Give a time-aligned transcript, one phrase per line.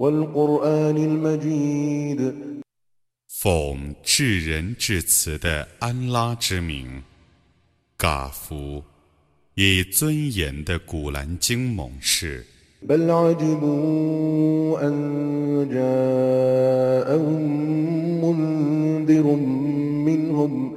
[0.00, 2.34] والقرآن المجيد
[3.28, 7.02] 奉至仁至慈的安拉之名，
[7.98, 8.82] 嘎夫，
[9.54, 12.46] 以尊严的古兰经盟誓。
[12.82, 17.42] بل عجبوا أن جاءهم
[18.24, 19.24] منذر
[20.06, 20.76] منهم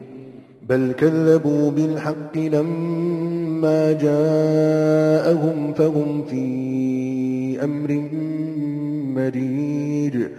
[0.70, 7.90] بل كذبوا بالحق لما جاءهم فهم في أمر
[9.14, 10.30] مريج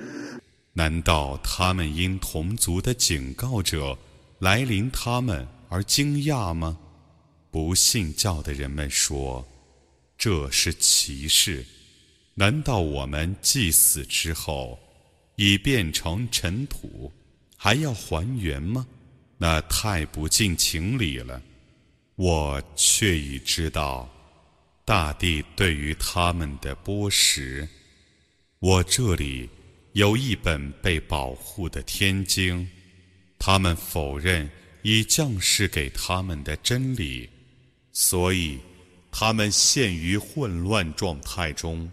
[0.74, 3.98] 难道他们因同族的警告者
[4.40, 6.78] 来临他们而惊讶吗？
[7.50, 11.66] 不信教的人们说：“这是奇事。
[12.36, 14.78] 难道我们祭死之后
[15.38, 17.12] 已变成尘土，
[17.56, 18.86] 还要还原吗？
[19.43, 21.43] 那太不近情理了。
[22.15, 24.09] 我却已知道
[24.85, 27.67] 大地对于他们的剥蚀。
[28.61, 29.51] 我这里。”
[29.95, 32.67] 有一本被保护的天经，
[33.39, 34.49] 他们否认
[34.81, 37.29] 已降世给他们的真理，
[37.93, 38.59] 所以
[39.11, 41.93] 他们陷于混乱状态中。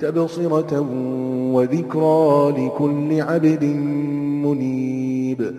[0.00, 0.80] تبصرة
[1.52, 3.64] وذكرى لكل عبد
[4.44, 5.54] منيب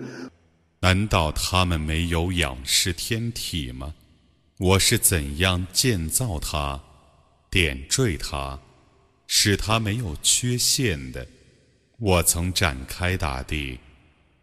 [0.80, 3.94] 难道他们没有仰视天体吗？
[4.58, 6.80] 我是怎样建造它、
[7.50, 8.58] 点缀它，
[9.26, 11.26] 使它没有缺陷的？
[11.98, 13.78] 我曾展开大地，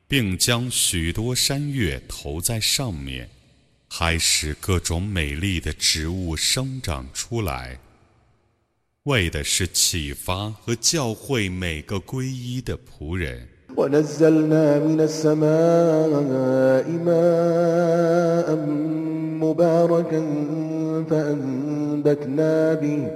[0.07, 3.29] 并将许多山岳投在上面，
[3.89, 7.79] 还使各种美丽的植物生长出来，
[9.03, 13.47] 为的是启发和教诲每个皈依的仆人。
[13.77, 16.09] ونزلنا من السماء
[17.05, 18.55] ماء
[19.39, 20.21] مباركا
[21.09, 23.07] فأنبتنا به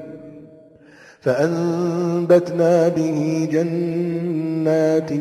[1.21, 5.11] فأنبتنا به جنات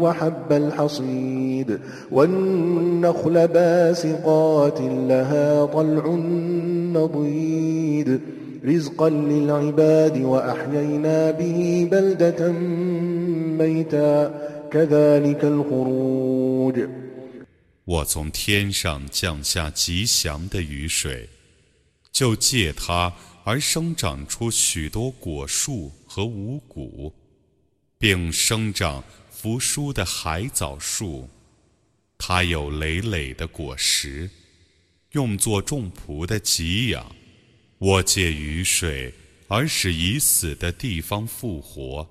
[0.00, 1.78] وحب الحصيد
[2.12, 6.06] والنخل باسقات لها طلع
[6.94, 8.20] نضيد
[8.64, 12.52] رزقا للعباد وأحيينا به بلدة
[13.58, 16.88] ميتا كذلك الخروج
[17.84, 21.28] 我从天上降下吉祥的雨水，
[22.10, 23.12] 就借它
[23.44, 27.12] 而生长出许多果树和五谷，
[27.98, 31.28] 并生长扶疏的海藻树。
[32.16, 34.30] 它有累累的果实，
[35.12, 37.04] 用作众仆的给养。
[37.78, 39.12] 我借雨水
[39.48, 42.06] 而使已死的地方复活，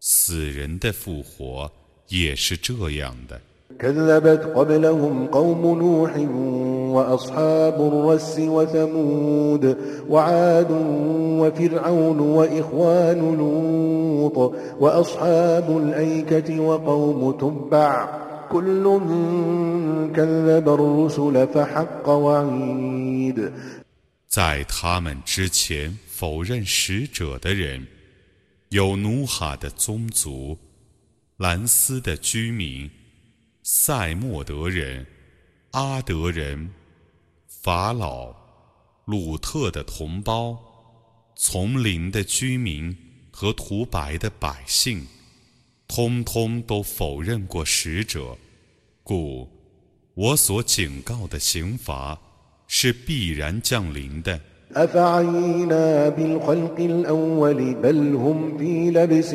[0.00, 1.70] 死人的复活
[2.08, 3.40] 也是这样的。
[3.78, 6.16] كذبت قبلهم قوم نوح
[6.94, 9.76] وأصحاب الرس وثمود
[10.08, 10.70] وعاد
[11.40, 18.06] وفرعون وإخوان لوط وأصحاب الأيكة وقوم تبع
[18.52, 18.84] كل
[20.14, 23.52] كذب الرسل فحق وعيد
[24.29, 27.87] 在他们之前否认使者的人，
[28.69, 30.55] 有努哈的宗族、
[31.37, 32.87] 兰斯的居民、
[33.63, 35.03] 塞莫德人、
[35.71, 36.71] 阿德人、
[37.47, 38.35] 法老、
[39.05, 40.55] 鲁特的同胞、
[41.35, 42.95] 丛林的居民
[43.31, 45.07] 和涂白的百姓，
[45.87, 48.37] 通通都否认过使者，
[49.01, 49.49] 故
[50.13, 52.21] 我所警告的刑罚。
[52.68, 54.40] 是必然降临的。
[54.76, 59.34] أفعينا بالخلق الأول بل هم في لبس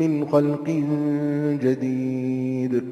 [0.00, 0.68] من خلق
[1.62, 2.84] جديد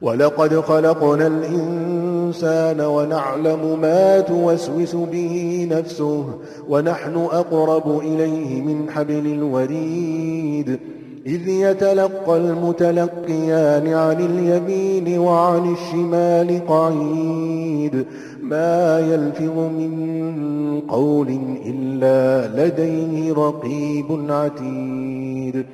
[0.00, 10.78] ولقد خلقنا الإنسان ونعلم ما توسوس به نفسه ونحن أقرب إليه من حبل الوريد
[11.26, 18.06] إذ يتلقى المتلقيان عن اليمين وعن الشمال قعيد
[18.42, 21.28] ما يلفظ من قول
[21.66, 25.66] إلا لديه رقيب عتيد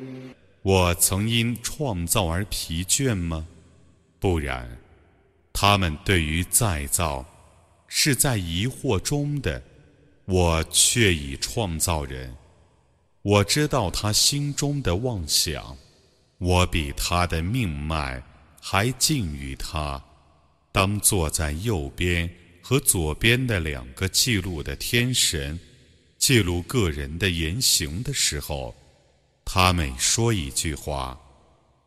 [0.62, 3.46] 我曾因创造而疲倦吗？
[4.20, 4.78] 不然，
[5.52, 7.24] 他们对于再造
[7.88, 9.60] 是在疑惑中的。
[10.24, 12.32] 我却已创造人，
[13.27, 15.77] 我知道他心中的妄想，
[16.37, 18.23] 我比他的命脉
[18.61, 20.01] 还近于他。
[20.71, 25.59] 当坐在右边和左边的两个记录的天神
[26.17, 28.73] 记录个人的言行的时候。
[29.43, 31.19] 他每说一句话，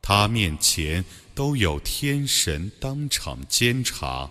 [0.03, 1.03] 他面前
[1.35, 4.31] 都有天神当场监察。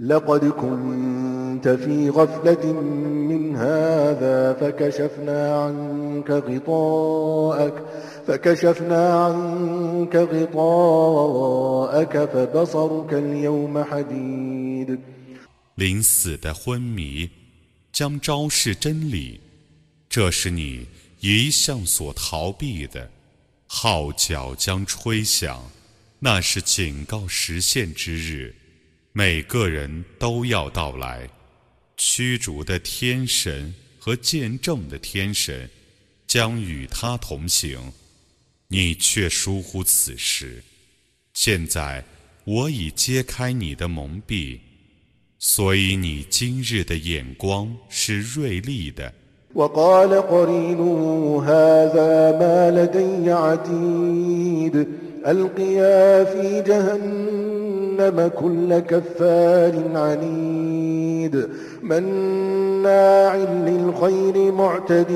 [0.00, 7.74] لقد كنت في غفلة من هذا فكشفنا عنك غطاءك
[8.26, 14.98] فكشفنا عنك غطاءك فبصرك اليوم حديد
[15.74, 17.28] 临死的昏迷
[17.92, 19.40] 将昭示真理，
[20.08, 20.86] 这是你
[21.20, 23.08] 一向所逃避的。
[23.66, 25.62] 号角将吹响，
[26.18, 28.54] 那是警告实现之日，
[29.19, 31.27] 每个人都要到来。
[31.97, 35.67] 驱逐的天神和见证的天神
[36.27, 37.79] 将与他同行，
[38.67, 40.63] 你却疏忽此事。
[41.33, 42.05] 现在
[42.43, 44.59] 我已揭开你的蒙蔽，
[45.39, 49.11] 所以你今日的眼光是锐利的。
[55.26, 61.48] وقال قرينه هذا ما لدي عتيد القيا في جهنم كل كفار عنيد
[61.82, 65.12] مناع للخير معتد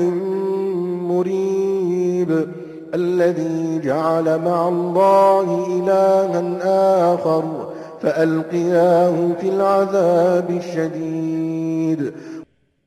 [1.07, 2.47] مريب
[2.93, 12.13] الذي جعل مع الله إلها آخر فألقياه في العذاب الشديد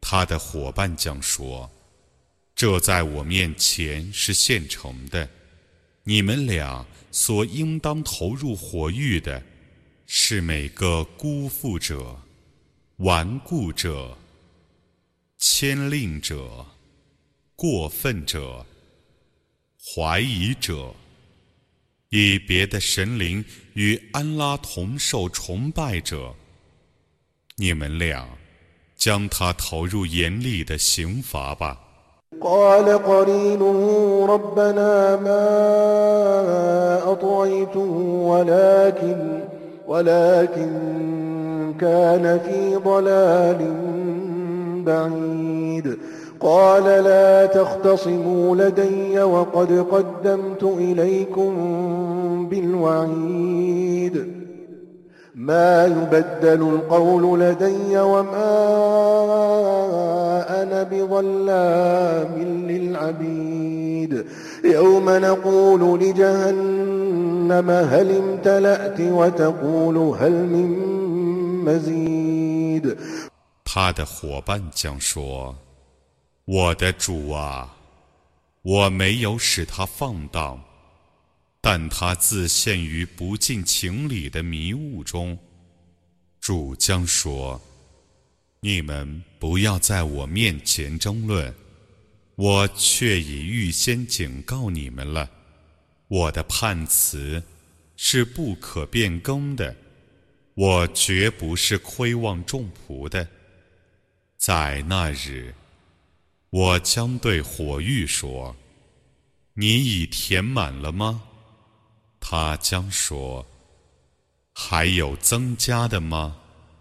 [0.01, 1.69] 他的伙伴将说：“
[2.57, 5.29] 这在我面前是现成的。
[6.06, 9.44] 你们俩所应当投入火狱的，
[10.06, 12.18] 是每个辜负者、
[12.98, 14.18] 顽固者、
[15.38, 16.66] 牵令者、
[17.56, 18.66] 过分者、
[19.78, 20.96] 怀疑者，
[22.10, 23.44] 以别的神灵
[23.74, 26.34] 与安拉同受崇拜者。
[27.58, 28.26] 你们俩。”
[28.98, 31.85] 将他投入严厉的刑罚吧。
[32.46, 33.80] قال قرينه
[34.30, 35.42] ربنا ما
[37.12, 37.94] أطعته
[38.28, 39.18] ولكن
[39.88, 40.70] ولكن
[41.82, 43.58] كان في ضلال
[44.86, 45.98] بعيد.
[46.40, 51.54] قال لا تختصموا لدي وقد قدمت إليكم
[52.50, 54.35] بالوعيد.
[55.35, 58.51] ما يبدل القول لدي وما
[60.63, 62.35] أنا بظلام
[62.69, 64.27] للعبيد
[64.65, 70.69] يوم نقول لجهنم هل امتلأت وتقول هل من
[71.65, 72.97] مزيد
[73.65, 75.55] 他的伙伴将说：“
[76.45, 77.69] 我的主啊，
[78.63, 80.59] 我没有使他放荡。”
[81.68, 85.36] 但他自陷于不近情理的迷雾中，
[86.40, 87.60] 主将说
[88.62, 91.52] ：“你们不要在我面前争论，
[92.36, 95.28] 我却已预先警告你们了。
[96.08, 97.42] 我的判词
[97.98, 99.76] 是不可变更的，
[100.54, 103.28] 我绝不是亏望众仆的。
[104.38, 105.52] 在那日，
[106.52, 108.56] 我将对火狱说
[109.58, 111.24] ：‘你已填满了吗？’”
[112.25, 113.45] 他将说：“
[114.55, 116.35] 还有增加的吗？”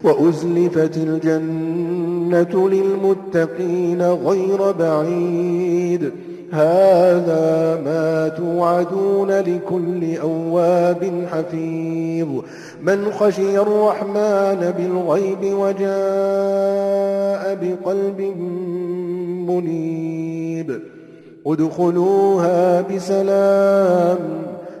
[0.04, 6.12] وأزلفت الجنة للمتقين غير بعيد
[6.52, 12.28] هذا ما توعدون لكل أواب حفيظ
[12.82, 15.84] من خشي الرحمن بالغيب وجاء
[17.62, 18.20] بقلب
[19.48, 20.80] منيب
[21.46, 24.18] ادخلوها بسلام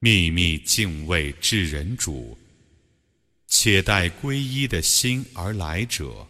[0.00, 2.38] 秘密敬畏至人主，
[3.48, 6.28] 且待皈依的心而来者。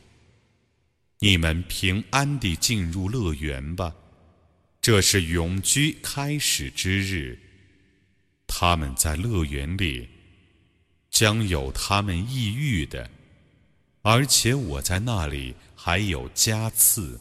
[1.19, 3.95] 你们平安地进入乐园吧，
[4.81, 7.39] 这是永居开始之日。
[8.47, 10.09] 他们在乐园里
[11.11, 13.11] 将有他们抑郁的，
[14.01, 17.21] 而且我在那里还有加赐。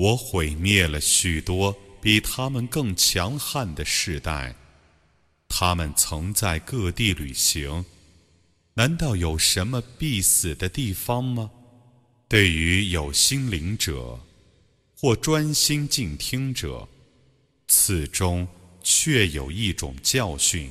[0.00, 4.56] 我毁灭了许多比他们更强悍的世代。
[5.46, 7.84] 他们曾在各地旅行，
[8.72, 11.50] 难道有什么必死的地方吗？
[12.28, 14.18] 对于有心灵者
[14.96, 16.88] 或专心静听者，
[17.68, 18.48] 此中
[18.82, 20.70] 确有一种教训。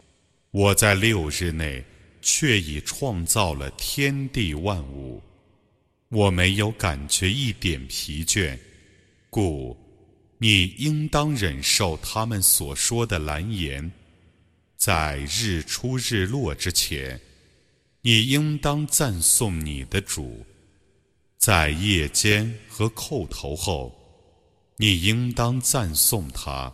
[0.51, 1.81] 我在六日内
[2.21, 5.23] 却已创造了天地万物，
[6.09, 8.59] 我没有感觉一点疲倦，
[9.29, 9.77] 故
[10.37, 13.89] 你应当忍受他们所说的蓝言。
[14.75, 17.21] 在日出日落之前，
[18.01, 20.45] 你应当赞颂你的主；
[21.37, 23.95] 在夜间和叩头后，
[24.75, 26.73] 你应当赞颂他。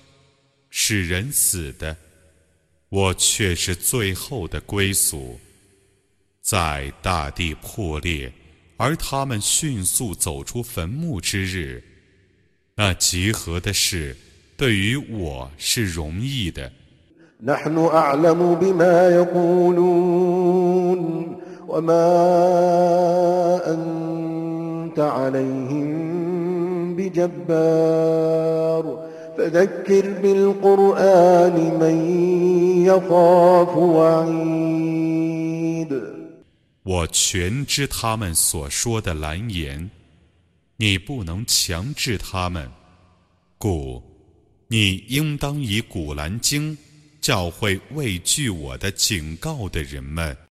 [0.71, 1.95] 使人死的，
[2.89, 5.39] 我却是最后的归宿。
[6.41, 8.33] 在大地破裂。
[8.77, 11.83] 而他们迅速走出坟墓之日，
[12.73, 14.17] 那集合的事
[14.57, 16.71] 对于我是容易的。
[29.40, 31.00] نحن أعلم بما يقولون وما أنت عليهم بجبار فذكر
[31.42, 31.96] بالقرآن من
[32.86, 35.06] يخاف وعيد
[36.82, 39.90] 我全知他们所说的蓝言，
[40.76, 42.70] 你不能强制他们，
[43.58, 44.00] 故
[44.68, 46.78] 你应当以古兰经
[47.20, 50.36] 教诲畏惧我的警告的人们。